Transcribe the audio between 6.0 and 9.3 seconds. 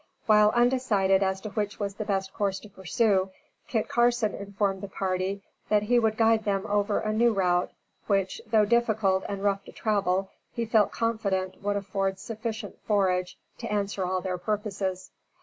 guide them over a new route which, though difficult